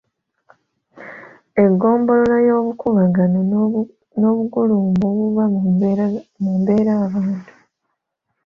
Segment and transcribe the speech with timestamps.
[1.63, 3.39] Engombolola y’obukuubagano
[4.21, 5.43] n’obugulumbo obuba
[6.41, 7.39] mu mbeerabantu.